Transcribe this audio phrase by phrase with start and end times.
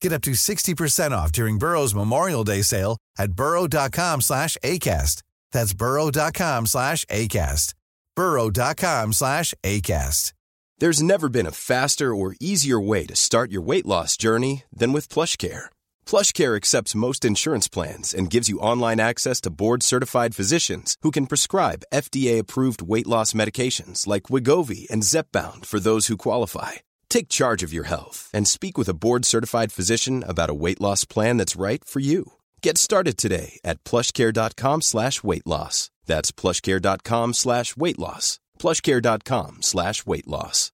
[0.00, 5.22] Get up to 60% off during Burrow's Memorial Day sale at burrow.com slash ACAST.
[5.52, 7.74] That's burrow.com slash ACAST.
[8.16, 10.32] burrow.com slash ACAST.
[10.78, 14.92] There's never been a faster or easier way to start your weight loss journey than
[14.94, 15.66] with PlushCare.
[16.06, 21.26] PlushCare accepts most insurance plans and gives you online access to board-certified physicians who can
[21.26, 26.76] prescribe FDA-approved weight loss medications like Wigovi and Zepbound for those who qualify.
[27.10, 31.04] Take charge of your health and speak with a board-certified physician about a weight loss
[31.04, 32.32] plan that's right for you.
[32.62, 35.90] Get started today at plushcare.com slash weight loss.
[36.06, 38.38] That's plushcare.com slash weight loss.
[38.58, 40.70] plushcare.com slash weight loss.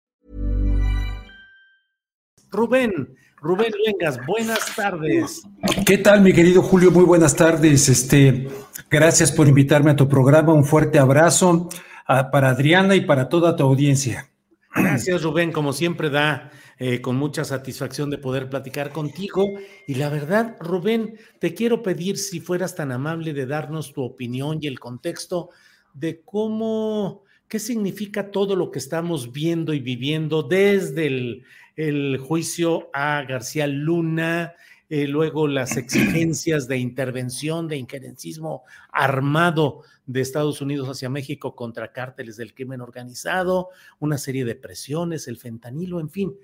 [2.53, 5.43] Rubén, Rubén Vengas, buenas tardes.
[5.85, 6.91] ¿Qué tal, mi querido Julio?
[6.91, 7.89] Muy buenas tardes.
[7.89, 8.49] Este,
[8.89, 10.53] gracias por invitarme a tu programa.
[10.53, 11.69] Un fuerte abrazo
[12.07, 14.31] a, para Adriana y para toda tu audiencia.
[14.77, 15.53] Gracias, Rubén.
[15.53, 19.55] Como siempre, da eh, con mucha satisfacción de poder platicar contigo.
[19.87, 24.59] Y la verdad, Rubén, te quiero pedir si fueras tan amable de darnos tu opinión
[24.61, 25.51] y el contexto
[25.95, 31.45] de cómo, qué significa todo lo que estamos viendo y viviendo desde el,
[31.77, 34.55] el juicio a García Luna,
[34.89, 38.63] eh, luego las exigencias de intervención, de injerencismo
[38.93, 45.27] armado de Estados Unidos hacia México contra cárteles del crimen organizado, una serie de presiones,
[45.27, 46.37] el fentanilo, en fin.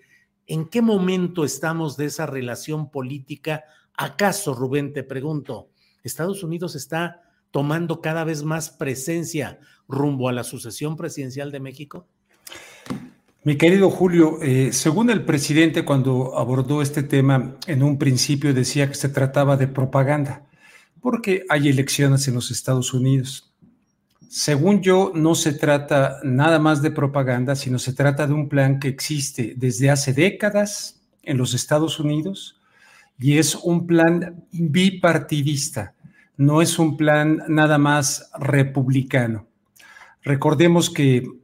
[0.46, 3.64] ¿En qué momento estamos de esa relación política?
[3.96, 5.70] ¿Acaso, Rubén, te pregunto,
[6.02, 12.08] Estados Unidos está tomando cada vez más presencia rumbo a la sucesión presidencial de México?
[13.44, 18.86] Mi querido Julio, eh, según el presidente cuando abordó este tema, en un principio decía
[18.86, 20.46] que se trataba de propaganda,
[21.00, 23.52] porque hay elecciones en los Estados Unidos.
[24.28, 28.78] Según yo, no se trata nada más de propaganda, sino se trata de un plan
[28.78, 32.60] que existe desde hace décadas en los Estados Unidos
[33.18, 35.94] y es un plan bipartidista,
[36.36, 39.48] no es un plan nada más republicano.
[40.22, 41.41] Recordemos que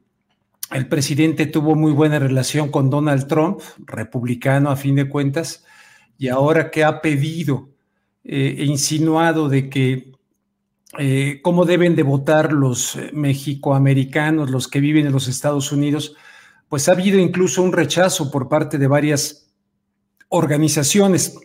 [0.70, 5.64] el presidente tuvo muy buena relación con Donald Trump, republicano a fin de cuentas,
[6.18, 7.70] y ahora que ha pedido
[8.24, 10.12] eh, e insinuado de que
[10.98, 16.14] eh, cómo deben de votar los eh, mexicoamericanos, los que viven en los Estados Unidos,
[16.68, 19.50] pues ha habido incluso un rechazo por parte de varias
[20.28, 21.38] organizaciones.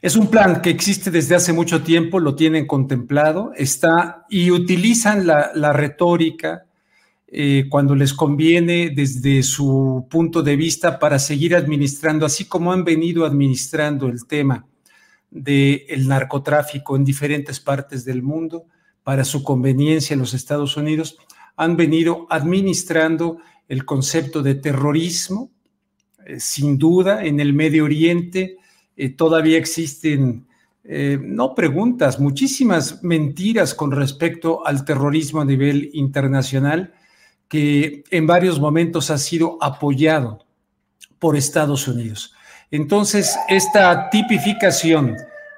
[0.00, 5.26] Es un plan que existe desde hace mucho tiempo, lo tienen contemplado, está y utilizan
[5.26, 6.66] la, la retórica,
[7.26, 12.84] eh, cuando les conviene desde su punto de vista para seguir administrando, así como han
[12.84, 14.66] venido administrando el tema
[15.30, 18.66] del narcotráfico en diferentes partes del mundo
[19.02, 21.16] para su conveniencia en los Estados Unidos,
[21.56, 25.50] han venido administrando el concepto de terrorismo.
[26.26, 28.58] Eh, sin duda, en el Medio Oriente
[28.96, 30.46] eh, todavía existen,
[30.86, 36.92] no preguntas, muchísimas mentiras con respecto al terrorismo a nivel internacional
[37.54, 40.44] que en varios momentos ha sido apoyado
[41.20, 42.34] por Estados Unidos.
[42.72, 45.14] Entonces, esta tipificación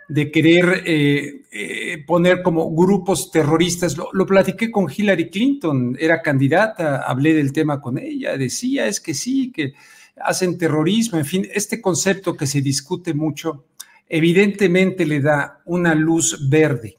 [0.07, 6.21] de querer eh, eh, poner como grupos terroristas, lo, lo, platiqué con Hillary Clinton, era
[6.21, 9.73] candidata, hablé del tema con ella, decía, es que sí, que
[10.21, 13.65] hacen terrorismo, en fin, este concepto que se discute mucho,
[14.07, 16.99] evidentemente le da una luz verde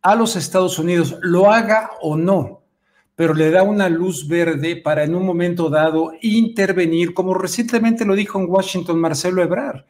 [0.00, 2.57] a los Estados Unidos, lo haga o no,
[3.18, 8.14] pero le da una luz verde para en un momento dado intervenir, como recientemente lo
[8.14, 9.86] dijo en Washington Marcelo Ebrard.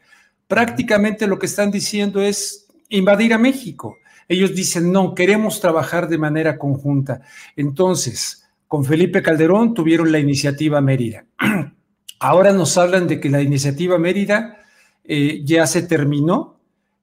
[0.47, 3.97] Prácticamente lo que están diciendo es invadir a México.
[4.27, 7.21] Ellos dicen, no, queremos trabajar de manera conjunta.
[7.55, 11.25] Entonces, con Felipe Calderón tuvieron la iniciativa Mérida.
[12.19, 14.57] Ahora nos hablan de que la iniciativa Mérida
[15.03, 16.58] eh, ya se terminó,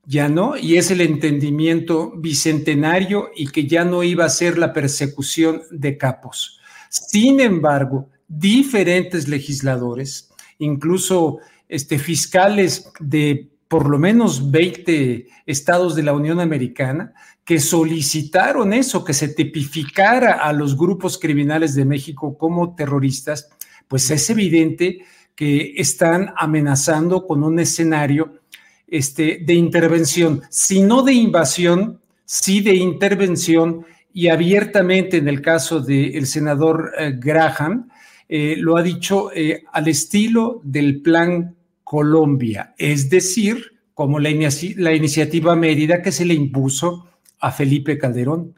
[0.07, 4.73] ya no, y es el entendimiento bicentenario y que ya no iba a ser la
[4.73, 6.61] persecución de capos.
[6.89, 11.39] Sin embargo, diferentes legisladores, incluso
[11.69, 17.13] este, fiscales de por lo menos 20 estados de la Unión Americana,
[17.45, 23.51] que solicitaron eso, que se tipificara a los grupos criminales de México como terroristas,
[23.89, 25.05] pues es evidente
[25.35, 28.41] que están amenazando con un escenario
[28.87, 35.81] este, de intervención, si no de invasión, sí de intervención y abiertamente en el caso
[35.81, 37.89] del senador eh, Graham,
[38.29, 41.55] eh, lo ha dicho eh, al estilo del Plan
[41.85, 44.31] Colombia, es decir, como la,
[44.77, 47.07] la iniciativa Mérida que se le impuso
[47.41, 48.55] a Felipe Calderón.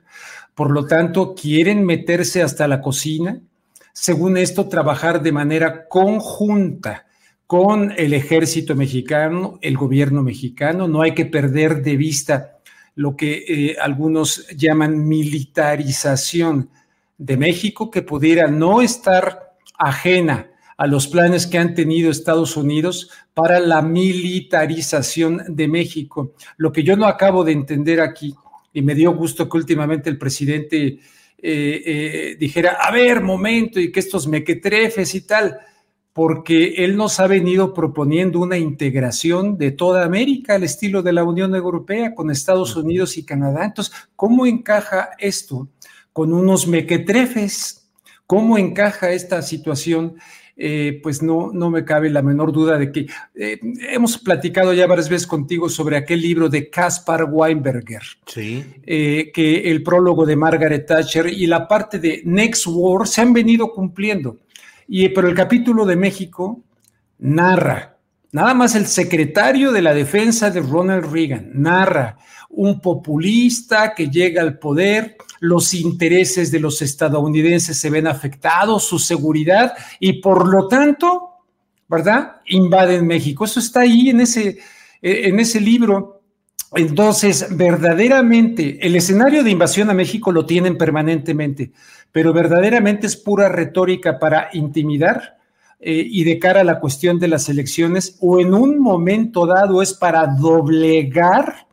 [0.54, 3.40] Por lo tanto, quieren meterse hasta la cocina,
[3.92, 7.07] según esto, trabajar de manera conjunta
[7.48, 10.86] con el ejército mexicano, el gobierno mexicano.
[10.86, 12.58] No hay que perder de vista
[12.94, 16.68] lo que eh, algunos llaman militarización
[17.16, 23.10] de México, que pudiera no estar ajena a los planes que han tenido Estados Unidos
[23.32, 26.34] para la militarización de México.
[26.58, 28.34] Lo que yo no acabo de entender aquí
[28.74, 31.00] y me dio gusto que últimamente el presidente eh,
[31.40, 35.58] eh, dijera, a ver, momento, y que estos mequetrefes y tal,
[36.18, 41.22] porque él nos ha venido proponiendo una integración de toda América al estilo de la
[41.22, 43.64] Unión Europea con Estados Unidos y Canadá.
[43.66, 45.68] Entonces, ¿cómo encaja esto
[46.12, 47.88] con unos mequetrefes?
[48.26, 50.16] ¿Cómo encaja esta situación
[50.56, 53.06] eh, pues no, no me cabe la menor duda de que
[53.36, 58.64] eh, hemos platicado ya varias veces contigo sobre aquel libro de Caspar Weinberger, sí.
[58.84, 63.32] Eh, que el prólogo de Margaret Thatcher y la parte de Next War se han
[63.32, 64.36] venido cumpliendo.
[64.88, 66.62] Y, pero el capítulo de México
[67.18, 67.98] narra,
[68.32, 72.16] nada más el secretario de la defensa de Ronald Reagan, narra
[72.48, 78.98] un populista que llega al poder, los intereses de los estadounidenses se ven afectados, su
[78.98, 81.28] seguridad, y por lo tanto,
[81.88, 82.40] ¿verdad?
[82.46, 83.44] Invaden México.
[83.44, 84.58] Eso está ahí en ese,
[85.02, 86.22] eh, en ese libro.
[86.74, 91.72] Entonces, verdaderamente, el escenario de invasión a México lo tienen permanentemente,
[92.12, 95.38] pero verdaderamente es pura retórica para intimidar
[95.80, 99.80] eh, y de cara a la cuestión de las elecciones, o en un momento dado
[99.80, 101.66] es para doblegar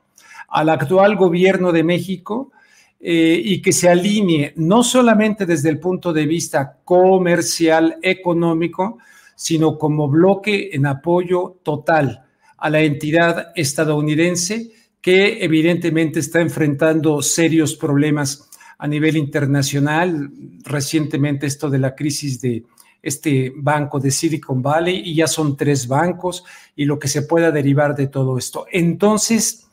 [0.48, 2.52] al actual gobierno de México
[3.00, 9.00] eh, y que se alinee no solamente desde el punto de vista comercial, económico,
[9.36, 12.26] sino como bloque en apoyo total
[12.58, 14.72] a la entidad estadounidense
[15.02, 20.30] que evidentemente está enfrentando serios problemas a nivel internacional.
[20.64, 22.64] Recientemente esto de la crisis de
[23.06, 26.44] este banco de Silicon Valley y ya son tres bancos
[26.76, 28.66] y lo que se pueda derivar de todo esto.
[28.72, 29.68] Entonces,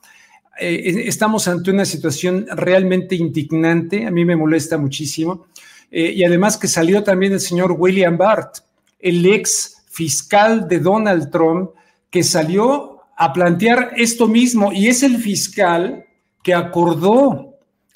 [0.61, 5.47] eh, estamos ante una situación realmente indignante, a mí me molesta muchísimo,
[5.91, 8.53] eh, y además que salió también el señor William Barr,
[8.99, 11.71] el ex fiscal de Donald Trump,
[12.11, 16.05] que salió a plantear esto mismo, y es el fiscal
[16.43, 17.52] que acordó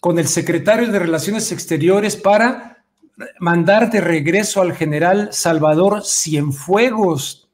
[0.07, 2.85] con el secretario de Relaciones Exteriores para
[3.41, 7.49] mandar de regreso al general Salvador Cienfuegos,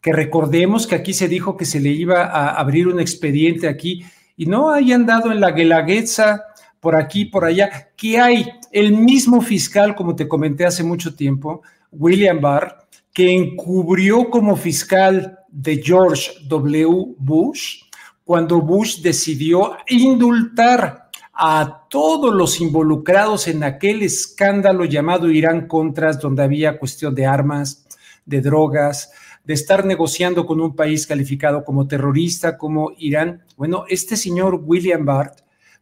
[0.00, 4.04] que recordemos que aquí se dijo que se le iba a abrir un expediente aquí
[4.36, 6.44] y no hayan dado en la guelaguetza
[6.78, 11.62] por aquí, por allá, que hay el mismo fiscal, como te comenté hace mucho tiempo,
[11.90, 17.16] William Barr, que encubrió como fiscal de George W.
[17.18, 17.80] Bush
[18.22, 21.05] cuando Bush decidió indultar
[21.38, 27.86] a todos los involucrados en aquel escándalo llamado Irán Contras, donde había cuestión de armas,
[28.24, 29.12] de drogas,
[29.44, 33.44] de estar negociando con un país calificado como terrorista, como Irán.
[33.56, 35.32] Bueno, este señor William Barr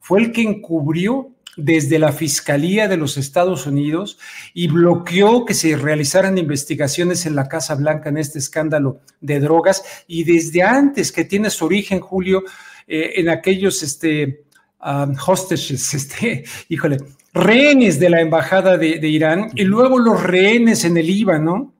[0.00, 4.18] fue el que encubrió desde la Fiscalía de los Estados Unidos
[4.54, 9.84] y bloqueó que se realizaran investigaciones en la Casa Blanca en este escándalo de drogas
[10.08, 12.42] y desde antes que tiene su origen, Julio,
[12.88, 14.44] eh, en aquellos este,
[14.84, 16.98] um, hostages, este, híjole,
[17.32, 21.72] rehenes de la Embajada de, de, Irán y luego los rehenes en el Líbano,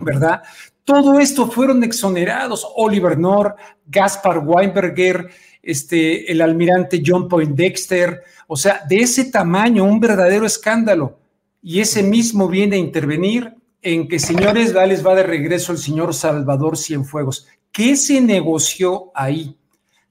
[0.00, 0.42] ¿verdad?
[0.84, 2.66] Todo esto fueron exonerados.
[2.76, 3.54] Oliver Norr,
[3.86, 5.28] Gaspar Weinberger,
[5.62, 11.18] este, el almirante John Poindexter, o sea, de ese tamaño, un verdadero escándalo.
[11.60, 16.14] Y ese mismo viene a intervenir en que, señores, les va de regreso el señor
[16.14, 17.46] Salvador Cienfuegos.
[17.70, 19.57] ¿Qué se negoció ahí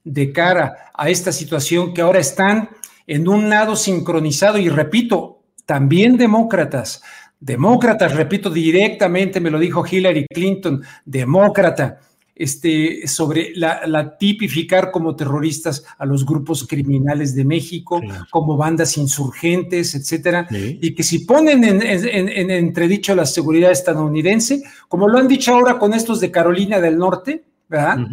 [0.08, 2.70] de cara a esta situación que ahora están
[3.06, 4.58] en un lado sincronizado?
[4.58, 7.02] Y repito, también demócratas,
[7.38, 12.00] demócratas, repito directamente, me lo dijo Hillary Clinton, demócrata,
[12.38, 18.00] este, sobre la, tipificar como terroristas a los grupos criminales de México,
[18.30, 25.18] como bandas insurgentes, etcétera, y que si ponen en, entredicho la seguridad estadounidense, como lo
[25.18, 28.06] han dicho ahora con estos de Carolina del Norte, ¿verdad?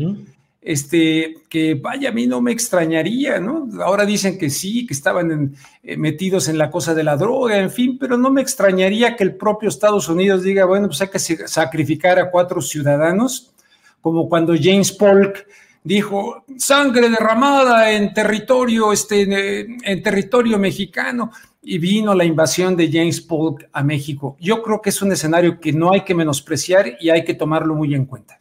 [0.65, 3.69] Este, que vaya, a mí no me extrañaría, ¿no?
[3.83, 7.69] Ahora dicen que sí, que estaban eh, metidos en la cosa de la droga, en
[7.69, 11.19] fin, pero no me extrañaría que el propio Estados Unidos diga, bueno, pues hay que
[11.19, 13.53] sacrificar a cuatro ciudadanos,
[14.01, 15.45] como cuando James Polk
[15.83, 21.31] dijo sangre derramada en territorio, este, en territorio mexicano
[21.61, 24.35] y vino la invasión de James Polk a México.
[24.39, 27.75] Yo creo que es un escenario que no hay que menospreciar y hay que tomarlo
[27.75, 28.39] muy en cuenta.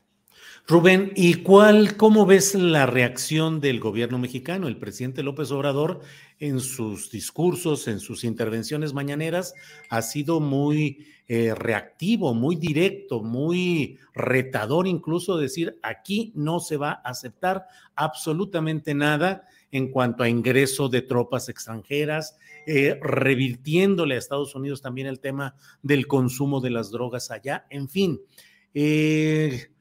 [0.67, 4.67] Rubén, ¿y cuál, cómo ves la reacción del gobierno mexicano?
[4.67, 6.01] El presidente López Obrador
[6.39, 9.53] en sus discursos, en sus intervenciones mañaneras,
[9.91, 16.93] ha sido muy eh, reactivo, muy directo, muy retador, incluso decir, aquí no se va
[16.93, 24.55] a aceptar absolutamente nada en cuanto a ingreso de tropas extranjeras, eh, revirtiéndole a Estados
[24.55, 28.19] Unidos también el tema del consumo de las drogas allá, en fin.
[28.73, 29.74] Eh,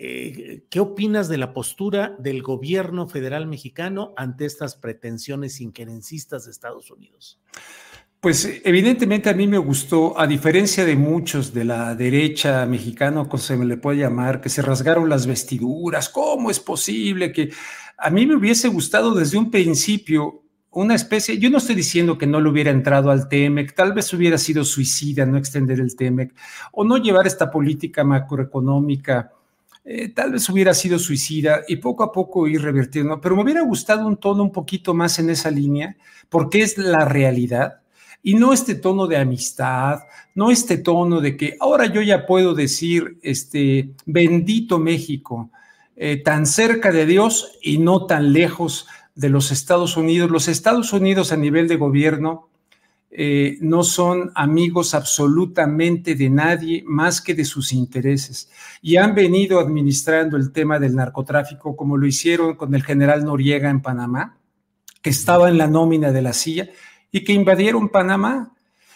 [0.00, 6.52] eh, ¿Qué opinas de la postura del gobierno federal mexicano ante estas pretensiones inquerencistas de
[6.52, 7.40] Estados Unidos?
[8.20, 13.38] Pues evidentemente a mí me gustó, a diferencia de muchos de la derecha mexicana, como
[13.38, 17.50] se me le puede llamar, que se rasgaron las vestiduras, ¿cómo es posible que
[17.96, 22.26] a mí me hubiese gustado desde un principio una especie, yo no estoy diciendo que
[22.26, 26.34] no le hubiera entrado al TEMEC, tal vez hubiera sido suicida no extender el TEMEC
[26.72, 29.32] o no llevar esta política macroeconómica
[29.90, 33.62] eh, tal vez hubiera sido suicida y poco a poco ir revirtiendo, pero me hubiera
[33.62, 35.96] gustado un tono un poquito más en esa línea,
[36.28, 37.80] porque es la realidad
[38.22, 40.00] y no este tono de amistad,
[40.34, 45.50] no este tono de que ahora yo ya puedo decir, este, bendito México,
[45.96, 50.30] eh, tan cerca de Dios y no tan lejos de los Estados Unidos.
[50.30, 52.47] Los Estados Unidos a nivel de gobierno
[53.10, 58.50] eh, no son amigos absolutamente de nadie más que de sus intereses.
[58.82, 63.70] Y han venido administrando el tema del narcotráfico como lo hicieron con el general Noriega
[63.70, 64.38] en Panamá,
[65.00, 66.68] que estaba en la nómina de la CIA
[67.10, 68.54] y que invadieron Panamá.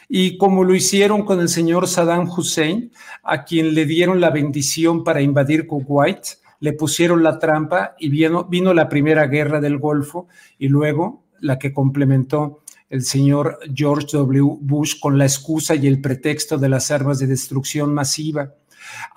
[0.08, 2.92] Y como lo hicieron con el señor Saddam Hussein,
[3.22, 8.44] a quien le dieron la bendición para invadir Kuwait, le pusieron la trampa y vino,
[8.44, 10.28] vino la primera guerra del Golfo
[10.58, 12.61] y luego la que complementó
[12.92, 14.58] el señor George W.
[14.60, 18.54] Bush con la excusa y el pretexto de las armas de destrucción masiva.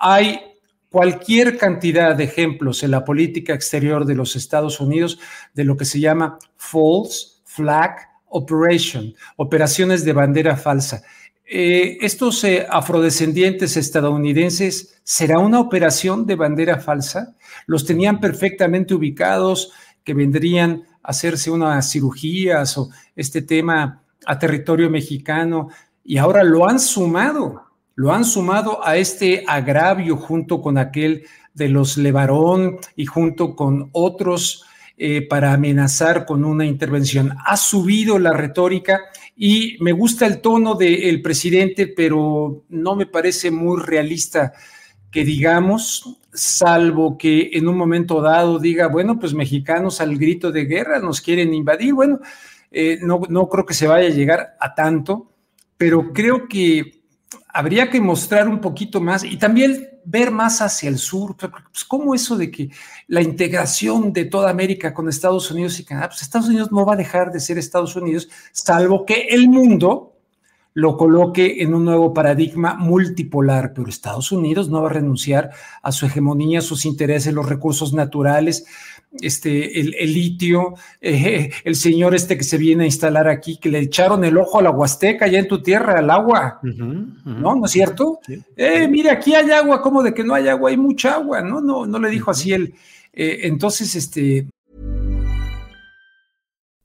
[0.00, 0.40] Hay
[0.88, 5.18] cualquier cantidad de ejemplos en la política exterior de los Estados Unidos
[5.52, 7.96] de lo que se llama false flag
[8.28, 11.02] operation, operaciones de bandera falsa.
[11.44, 17.36] Eh, estos eh, afrodescendientes estadounidenses, ¿será una operación de bandera falsa?
[17.66, 19.72] Los tenían perfectamente ubicados,
[20.06, 25.68] que vendrían hacerse unas cirugías o este tema a territorio mexicano
[26.04, 27.64] y ahora lo han sumado,
[27.96, 33.90] lo han sumado a este agravio junto con aquel de los Levarón y junto con
[33.92, 34.64] otros
[34.96, 37.34] eh, para amenazar con una intervención.
[37.44, 39.00] Ha subido la retórica
[39.36, 44.52] y me gusta el tono del presidente, pero no me parece muy realista
[45.10, 50.64] que digamos, salvo que en un momento dado diga, bueno, pues mexicanos al grito de
[50.64, 51.94] guerra nos quieren invadir.
[51.94, 52.20] Bueno,
[52.70, 55.32] eh, no, no creo que se vaya a llegar a tanto,
[55.76, 57.02] pero creo que
[57.48, 61.36] habría que mostrar un poquito más y también ver más hacia el sur.
[61.36, 62.70] Pues, ¿Cómo eso de que
[63.08, 66.08] la integración de toda América con Estados Unidos y Canadá?
[66.08, 70.15] Pues Estados Unidos no va a dejar de ser Estados Unidos, salvo que el mundo
[70.76, 75.50] lo coloque en un nuevo paradigma multipolar, pero Estados Unidos no va a renunciar
[75.82, 78.66] a su hegemonía, sus intereses, los recursos naturales,
[79.22, 83.78] este, el, litio, eh, el señor este que se viene a instalar aquí, que le
[83.78, 87.56] echaron el ojo a la Huasteca, allá en tu tierra, al agua, ¿no?
[87.56, 88.20] ¿No es cierto?
[88.54, 90.68] Eh, mire, aquí hay agua, ¿cómo de que no hay agua?
[90.68, 91.62] Hay mucha agua, ¿no?
[91.62, 92.74] No, no le dijo así él.
[93.14, 94.46] Eh, entonces, este...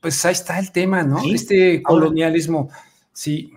[0.00, 1.20] Pues ahí está el tema, ¿no?
[1.20, 1.34] ¿Sí?
[1.34, 2.70] Este colonialismo,
[3.12, 3.52] sí.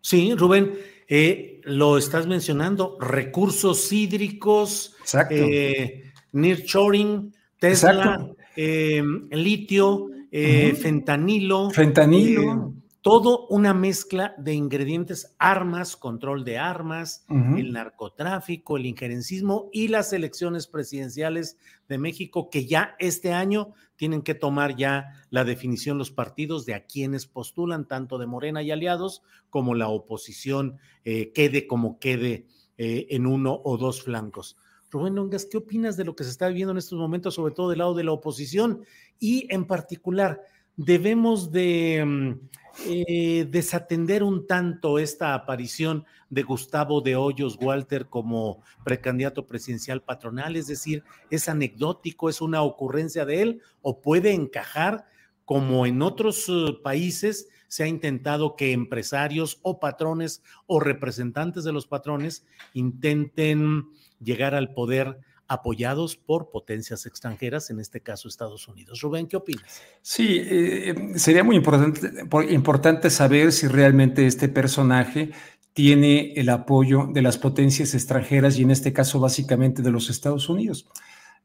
[0.00, 0.72] Sí, Rubén,
[1.08, 5.34] eh, lo estás mencionando, recursos hídricos, Exacto.
[5.36, 10.80] Eh, nearshoring, Tesla, eh, litio, eh, uh -huh.
[10.80, 11.70] fentanilo.
[11.70, 12.74] Fentanilo.
[13.06, 17.60] Todo una mezcla de ingredientes, armas, control de armas, uh -huh.
[17.60, 21.56] el narcotráfico, el injerencismo y las elecciones presidenciales
[21.88, 26.74] de México que ya este año tienen que tomar ya la definición los partidos de
[26.74, 32.48] a quienes postulan, tanto de Morena y aliados, como la oposición eh, quede como quede
[32.76, 34.56] eh, en uno o dos flancos.
[34.90, 37.70] Rubén Ongas, ¿qué opinas de lo que se está viviendo en estos momentos, sobre todo
[37.70, 38.82] del lado de la oposición?
[39.20, 40.40] Y en particular,
[40.76, 42.36] debemos de
[42.84, 50.56] eh, desatender un tanto esta aparición de Gustavo de Hoyos Walter como precandidato presidencial patronal,
[50.56, 55.06] es decir, es anecdótico, es una ocurrencia de él o puede encajar
[55.44, 61.72] como en otros uh, países se ha intentado que empresarios o patrones o representantes de
[61.72, 63.86] los patrones intenten
[64.20, 69.00] llegar al poder apoyados por potencias extranjeras, en este caso Estados Unidos.
[69.00, 69.82] Rubén, ¿qué opinas?
[70.02, 72.10] Sí, eh, sería muy importante,
[72.50, 75.30] importante saber si realmente este personaje
[75.72, 80.48] tiene el apoyo de las potencias extranjeras y en este caso básicamente de los Estados
[80.48, 80.88] Unidos.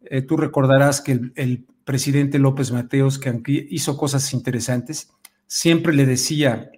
[0.04, 5.12] Eh, tú recordarás que el, presidente López Mateos, que hizo cosas interesantes,
[5.48, 6.72] siempre le decía,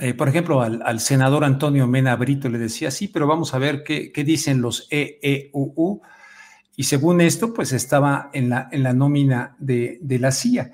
[0.00, 3.58] eh, por ejemplo, al, al, senador Antonio Mena Brito le decía, sí, pero vamos a
[3.58, 6.00] ver qué, qué dicen los EEUU,
[6.76, 10.72] y según esto, pues estaba en la, en la nómina de, de, la CIA.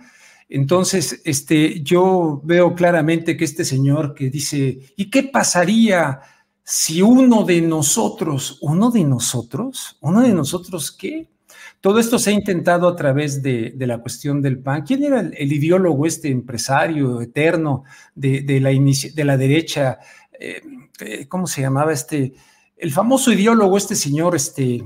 [0.49, 6.21] Entonces, este, yo veo claramente que este señor que dice, ¿y qué pasaría
[6.64, 11.28] si uno de nosotros, uno de nosotros, uno de nosotros qué?
[11.80, 14.83] Todo esto se ha intentado a través de, de la cuestión del PAN.
[14.83, 19.99] ¿Quién era el, ideólogo, este empresario eterno de, de, la, de la, derecha?
[20.38, 22.35] Eh, ¿Cómo se llamaba este?
[22.76, 24.83] El famoso ideólogo, este señor, este,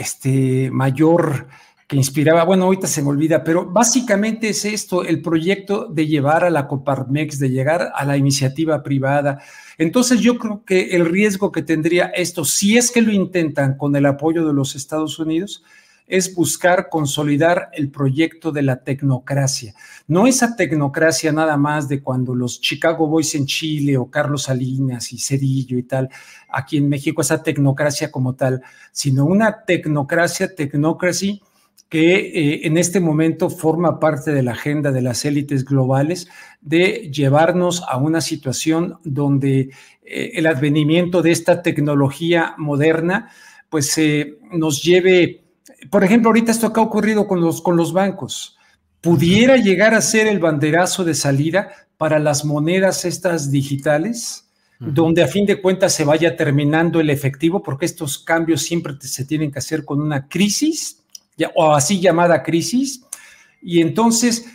[0.00, 1.46] este mayor
[1.86, 6.44] que inspiraba, bueno, ahorita se me olvida, pero básicamente es esto, el proyecto de llevar
[6.44, 9.40] a la Coparmex, de llegar a la iniciativa privada.
[9.76, 13.94] Entonces yo creo que el riesgo que tendría esto, si es que lo intentan con
[13.96, 15.62] el apoyo de los Estados Unidos,
[16.06, 19.74] es buscar consolidar el proyecto de la tecnocracia.
[20.06, 25.12] No esa tecnocracia nada más de cuando los Chicago Boys en Chile o Carlos Salinas
[25.12, 26.10] y Cedillo y tal,
[26.48, 28.62] aquí en México, esa tecnocracia como tal,
[28.92, 31.40] sino una tecnocracia, tecnocracy,
[31.88, 36.26] que eh, en este momento forma parte de la agenda de las élites globales
[36.60, 39.70] de llevarnos a una situación donde
[40.02, 43.30] eh, el advenimiento de esta tecnología moderna
[43.68, 45.43] pues eh, nos lleve
[45.90, 48.56] por ejemplo, ahorita esto que ha ocurrido con los, con los bancos,
[49.00, 54.48] pudiera llegar a ser el banderazo de salida para las monedas estas digitales,
[54.80, 54.92] uh -huh.
[54.92, 59.24] donde a fin de cuentas se vaya terminando el efectivo, porque estos cambios siempre se
[59.24, 61.00] tienen que hacer con una crisis,
[61.54, 63.02] o así llamada crisis,
[63.60, 64.46] y entonces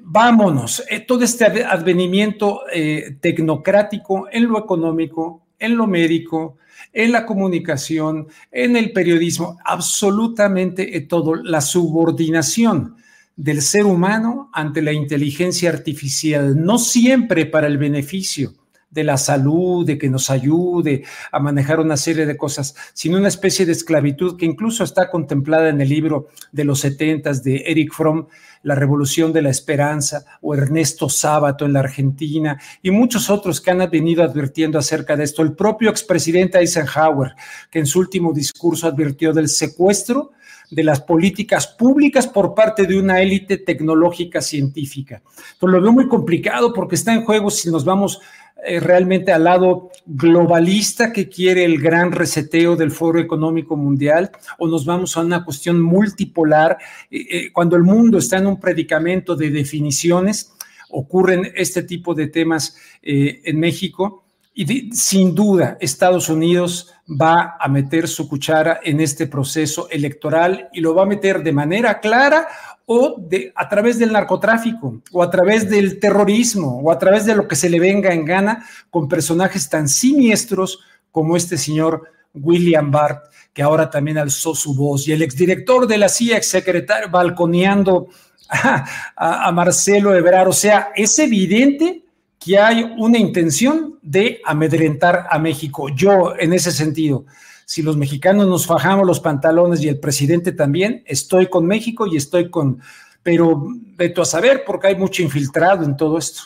[0.00, 6.58] vámonos, eh, todo este advenimiento eh, tecnocrático en lo económico, en lo médico,
[6.92, 12.96] en la comunicación, en el periodismo, absolutamente en todo, la subordinación
[13.36, 18.54] del ser humano ante la inteligencia artificial, no siempre para el beneficio
[18.90, 23.28] de la salud, de que nos ayude a manejar una serie de cosas, sino una
[23.28, 27.92] especie de esclavitud que incluso está contemplada en el libro de los setentas de Eric
[27.92, 28.26] Fromm,
[28.62, 33.70] La Revolución de la Esperanza, o Ernesto Sábato en la Argentina, y muchos otros que
[33.70, 35.42] han venido advirtiendo acerca de esto.
[35.42, 37.34] El propio expresidente Eisenhower,
[37.70, 40.32] que en su último discurso advirtió del secuestro
[40.70, 45.22] de las políticas públicas por parte de una élite tecnológica científica.
[45.52, 48.20] Entonces lo veo muy complicado porque está en juego si nos vamos
[48.66, 54.66] eh, realmente al lado globalista que quiere el gran reseteo del Foro Económico Mundial o
[54.66, 56.76] nos vamos a una cuestión multipolar
[57.08, 60.52] eh, eh, cuando el mundo está en un predicamento de definiciones
[60.90, 64.24] ocurren este tipo de temas en México
[64.60, 70.80] y sin duda Estados Unidos va a meter su cuchara en este proceso electoral y
[70.80, 72.48] lo va a meter de manera clara
[72.84, 77.36] o de, a través del narcotráfico, o a través del terrorismo, o a través de
[77.36, 80.80] lo que se le venga en gana con personajes tan siniestros
[81.12, 85.98] como este señor William Barr, que ahora también alzó su voz, y el exdirector de
[85.98, 88.08] la CIA, exsecretario, balconeando
[88.48, 90.48] a, a, a Marcelo Ebrard.
[90.48, 92.07] O sea, es evidente
[92.48, 95.90] que hay una intención de amedrentar a México.
[95.90, 97.26] Yo, en ese sentido,
[97.66, 102.16] Si los mexicanos nos fajamos los pantalones y el presidente también, estoy con México y
[102.16, 102.80] estoy con,
[103.22, 103.62] pero
[103.94, 106.44] veto a saber porque hay mucho infiltrado en todo esto.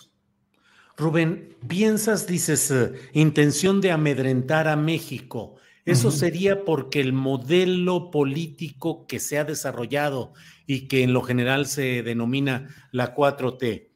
[0.97, 5.55] Rubén, piensas, dices, eh, intención de amedrentar a México.
[5.85, 10.33] Eso sería porque el modelo político que se ha desarrollado
[10.67, 13.92] y que en lo general se denomina la 4T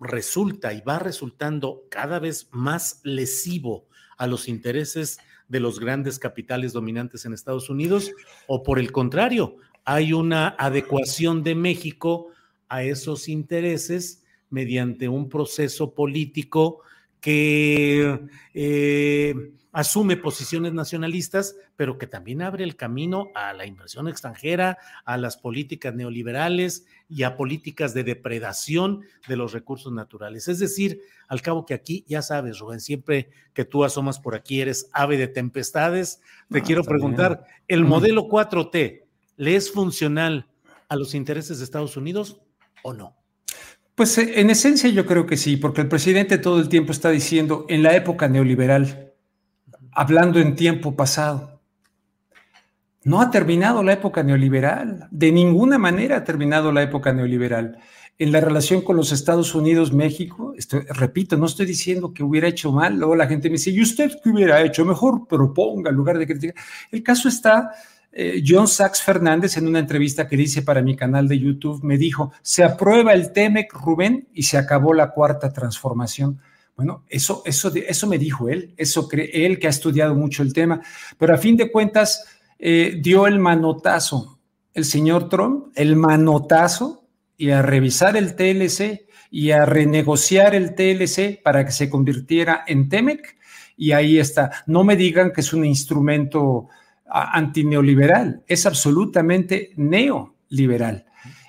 [0.00, 3.86] resulta y va resultando cada vez más lesivo
[4.16, 8.12] a los intereses de los grandes capitales dominantes en Estados Unidos
[8.46, 12.28] o por el contrario, hay una adecuación de México
[12.68, 16.80] a esos intereses mediante un proceso político
[17.20, 18.20] que
[18.54, 19.34] eh,
[19.72, 25.36] asume posiciones nacionalistas, pero que también abre el camino a la inversión extranjera, a las
[25.36, 30.48] políticas neoliberales y a políticas de depredación de los recursos naturales.
[30.48, 34.60] Es decir, al cabo que aquí, ya sabes, Rubén, siempre que tú asomas por aquí
[34.60, 39.04] eres ave de tempestades, te ah, quiero preguntar, ¿el modelo 4T
[39.36, 40.48] le es funcional
[40.88, 42.40] a los intereses de Estados Unidos
[42.82, 43.16] o no?
[43.98, 47.10] Pues eh, en esencia yo creo que sí, porque el presidente todo el tiempo está
[47.10, 49.12] diciendo en la época neoliberal,
[49.90, 51.60] hablando en tiempo pasado.
[53.02, 57.76] No ha terminado la época neoliberal, de ninguna manera ha terminado la época neoliberal.
[58.20, 60.54] En la relación con los Estados Unidos, México,
[60.90, 64.12] repito, no estoy diciendo que hubiera hecho mal, luego la gente me dice, ¿y usted
[64.22, 64.84] qué hubiera hecho?
[64.84, 66.54] Mejor proponga en lugar de criticar.
[66.92, 67.72] El caso está
[68.20, 71.96] eh, John Sachs Fernández, en una entrevista que hice para mi canal de YouTube, me
[71.96, 76.40] dijo, se aprueba el TEMEC, Rubén, y se acabó la cuarta transformación.
[76.74, 80.52] Bueno, eso, eso, eso me dijo él, eso cree él que ha estudiado mucho el
[80.52, 80.80] tema,
[81.16, 82.24] pero a fin de cuentas
[82.58, 84.40] eh, dio el manotazo,
[84.74, 87.04] el señor Trump, el manotazo,
[87.36, 92.88] y a revisar el TLC y a renegociar el TLC para que se convirtiera en
[92.88, 93.36] TEMEC,
[93.76, 94.64] y ahí está.
[94.66, 96.68] No me digan que es un instrumento
[97.10, 101.04] antineoliberal, es absolutamente neoliberal.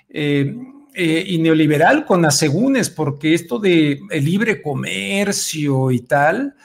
[0.09, 0.55] Eh,
[0.93, 6.55] eh, y neoliberal con asegúnes, porque esto de el libre comercio y tal,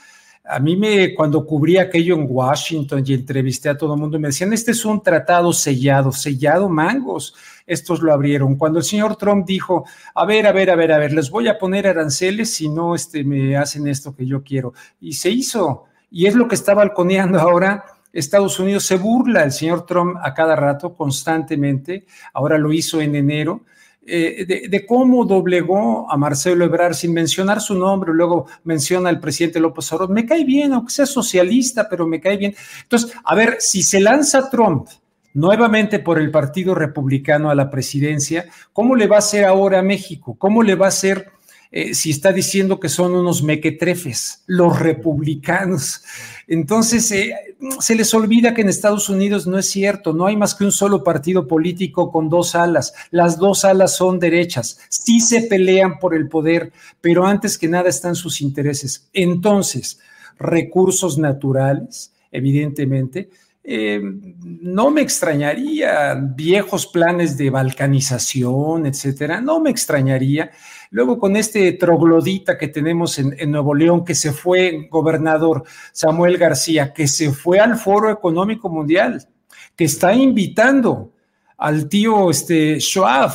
[0.46, 4.28] a mí me, cuando cubrí aquello en Washington y entrevisté a todo el mundo, me
[4.28, 7.34] decían, este es un tratado sellado, sellado mangos,
[7.66, 8.56] estos lo abrieron.
[8.56, 11.48] Cuando el señor Trump dijo, a ver, a ver, a ver, a ver, les voy
[11.48, 14.74] a poner aranceles si no este, me hacen esto que yo quiero.
[15.00, 19.52] Y se hizo, y es lo que está balconeando ahora Estados Unidos se burla el
[19.52, 23.62] señor Trump a cada rato, constantemente, ahora lo hizo en enero,
[24.06, 29.58] eh, de, cómo doblegó a Marcelo Ebrard sin mencionar su nombre, luego menciona al presidente
[29.58, 32.54] López Obrador, me cae bien, aunque sea socialista, pero me cae bien.
[32.82, 34.88] Entonces, a ver, si se lanza Trump
[35.32, 39.82] nuevamente por el Partido Republicano a la presidencia, ¿cómo le va a hacer ahora a
[39.82, 40.36] México?
[40.38, 41.32] ¿Cómo le va a hacer
[41.76, 46.04] eh, si está diciendo que son unos mequetrefes, los republicanos.
[46.46, 50.54] Entonces, eh, se les olvida que en Estados Unidos no es cierto, no hay más
[50.54, 52.94] que un solo partido político con dos alas.
[53.10, 57.88] Las dos alas son derechas, sí se pelean por el poder, pero antes que nada
[57.88, 59.08] están sus intereses.
[59.12, 60.00] Entonces,
[60.38, 63.30] recursos naturales, evidentemente,
[63.66, 63.98] eh,
[64.42, 70.50] no me extrañaría viejos planes de balcanización, etcétera, no me extrañaría.
[70.90, 76.92] Luego con este troglodita que tenemos en, Nuevo León, que se fue gobernador Samuel García,
[76.92, 79.26] que se fue al Foro Económico Mundial,
[79.74, 81.12] que está invitando
[81.56, 83.32] al tío este, Schwab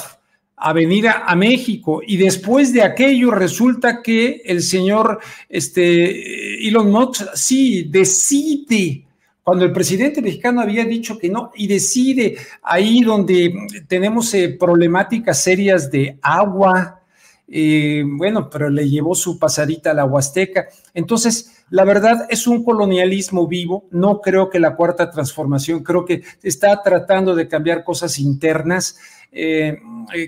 [0.57, 7.33] a venir a, México y después de aquello resulta que el señor este, Elon Musk
[7.33, 9.08] sí decide
[9.49, 13.51] cuando el presidente mexicano había dicho que no y decide ahí donde
[13.87, 17.01] tenemos eh, problemáticas serias de agua,
[17.47, 20.67] eh, bueno, pero le llevó su pasadita a la Huasteca.
[20.93, 23.85] Entonces, la verdad es un colonialismo vivo.
[23.89, 28.99] No creo que la cuarta transformación, creo que está tratando de cambiar cosas internas
[29.31, 29.79] eh,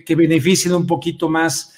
[0.03, 1.75] que beneficien un poquito más,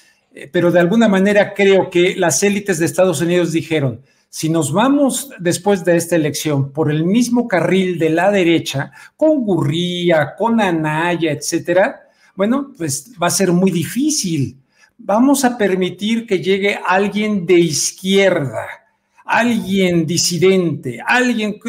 [0.50, 4.00] pero de alguna manera creo que las élites de Estados Unidos dijeron,
[4.34, 9.44] si nos vamos después de esta elección por el mismo carril de la derecha, con
[9.44, 14.58] Gurría, con Anaya, etcétera, bueno, pues va a ser muy difícil.
[14.98, 18.66] Vamos a permitir que llegue alguien de izquierda,
[19.24, 21.60] alguien disidente, alguien.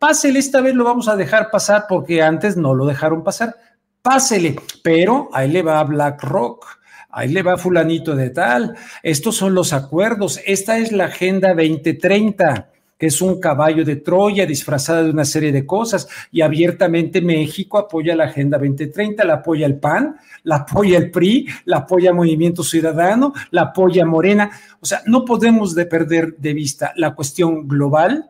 [0.00, 3.54] Pásele, esta vez lo vamos a dejar pasar porque antes no lo dejaron pasar.
[4.02, 6.79] Pásele, pero ahí le va a BlackRock
[7.12, 12.68] ahí le va fulanito de tal, estos son los acuerdos, esta es la Agenda 2030
[13.00, 17.78] que es un caballo de Troya disfrazada de una serie de cosas, y abiertamente México
[17.78, 22.62] apoya la Agenda 2030, la apoya el PAN, la apoya el PRI, la apoya Movimiento
[22.62, 24.50] Ciudadano, la apoya Morena.
[24.80, 28.28] O sea, no podemos de perder de vista la cuestión global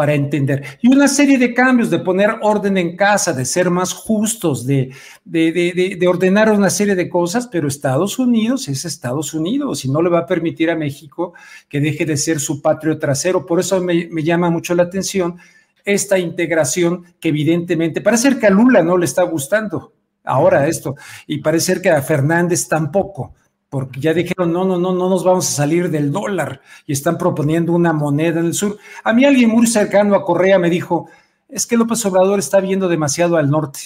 [0.00, 0.64] para entender.
[0.80, 4.94] Y una serie de cambios, de poner orden en casa, de ser más justos, de,
[5.26, 10.08] de, ordenar una serie de cosas, pero Estados Unidos es Estados Unidos y no le
[10.08, 11.34] va a permitir a México
[11.68, 13.44] que deje de ser su patrio trasero.
[13.44, 15.36] Por eso me, me llama mucho la atención
[15.84, 19.92] esta integración que evidentemente parece que a Lula no le está gustando
[20.24, 20.94] ahora esto
[21.26, 23.34] y parece que a Fernández tampoco
[23.70, 27.16] porque ya dijeron, no, no, no, no nos vamos a salir del dólar y están
[27.16, 28.76] proponiendo una moneda en el sur.
[29.04, 31.08] A mí alguien muy cercano a Correa me dijo,
[31.48, 33.78] es que López Obrador está viendo demasiado al norte,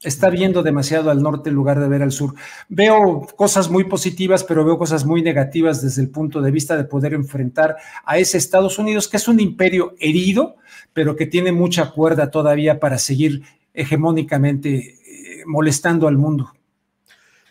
[0.00, 2.34] está viendo demasiado al norte en lugar de ver al sur.
[2.70, 6.84] Veo cosas muy positivas, pero veo cosas muy negativas desde el punto de vista de
[6.84, 10.56] poder enfrentar a ese Estados Unidos, que es un imperio herido,
[10.94, 13.42] pero que tiene mucha cuerda todavía para seguir
[13.74, 16.52] hegemónicamente eh, molestando al mundo.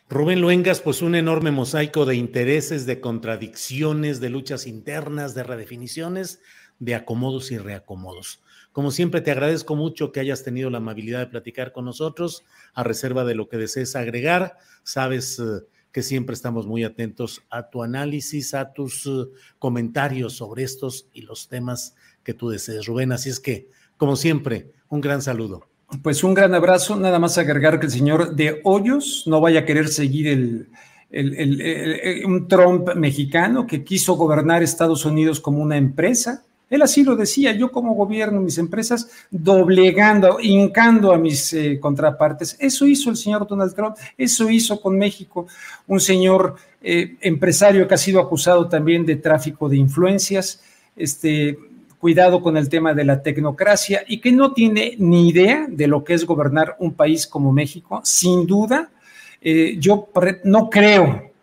[0.10, 6.39] Rubén Luengas, pues un enorme mosaico de intereses, de contradicciones, de luchas internas, de redefiniciones,
[6.80, 8.41] de acomodos y reacomodos.
[8.72, 12.86] Como siempre, te agradezco mucho que hayas tenido la amabilidad de platicar con nosotros, a
[12.86, 14.56] reserva de lo que desees agregar.
[14.84, 19.26] Sabes eh, que siempre estamos muy atentos a tu análisis, a tus eh,
[19.60, 23.12] comentarios sobre estos y los temas que tú desees, Rubén.
[23.12, 23.67] Así es que,
[23.98, 25.66] como siempre, un gran saludo.
[26.04, 29.65] Pues un gran abrazo, nada más agregar que el señor de Hoyos no vaya a
[29.65, 36.43] querer seguir el, un Trump mexicano que quiso gobernar Estados Unidos como una empresa.
[36.69, 42.58] Él así lo decía, yo como gobierno mis empresas doblegando, hincando a mis eh, contrapartes.
[42.60, 45.47] Eso hizo el señor Donald Trump, eso hizo con México
[45.88, 50.62] un señor eh, empresario que ha sido acusado también de tráfico de influencias.
[50.97, 51.58] Este,
[52.08, 56.06] cuidado con el tema de la tecnocracia y que no tiene ni idea de lo
[56.06, 58.89] que es gobernar un país como México, sin duda.
[59.41, 60.08] Eh, yo
[60.46, 61.34] no creo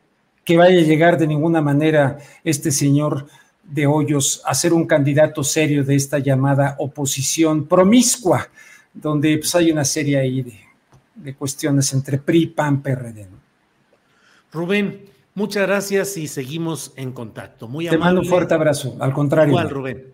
[0.43, 3.27] que vaya a llegar de ninguna manera este señor
[3.63, 8.49] de Hoyos a ser un candidato serio de esta llamada oposición promiscua,
[8.95, 10.65] donde pues, hay una serie ahí
[11.15, 13.27] de, cuestiones entre PRI, PAN, PRD.
[14.51, 17.69] Rubén, muchas gracias y seguimos en contacto.
[17.69, 19.51] Muy Te mando un fuerte abrazo, al contrario.
[19.53, 20.14] Igual, Rubén.